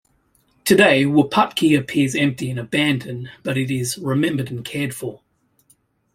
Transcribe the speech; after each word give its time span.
Today 0.65 1.03
Wupatki 1.03 1.77
appears 1.77 2.15
empty 2.15 2.49
and 2.49 2.57
abandoned, 2.59 3.29
but 3.43 3.55
it 3.55 3.69
is 3.69 3.99
remembered 3.99 4.49
and 4.49 4.65
cared 4.65 4.95
for. 4.95 5.21